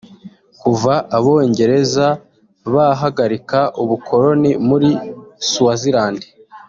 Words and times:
Kuva 0.61 0.93
Abongereza 1.17 2.07
bahagarika 2.73 3.59
ubukoroni 3.81 4.51
muri 4.67 4.89
Swaziland 5.49 6.19